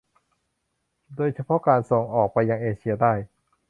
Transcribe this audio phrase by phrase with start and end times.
[1.15, 3.13] โดยเฉพาะการส่งออกไปยังเอเชียใต้